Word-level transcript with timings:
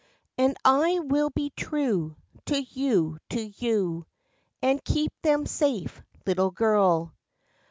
And 0.35 0.57
I 0.65 0.97
will 0.97 1.29
be 1.29 1.51
true 1.51 2.15
To 2.47 2.59
you, 2.59 3.19
to 3.29 3.39
you, 3.39 4.07
And 4.59 4.83
keep 4.83 5.13
them 5.21 5.45
safe 5.45 6.01
Little 6.25 6.49
girl. 6.49 7.13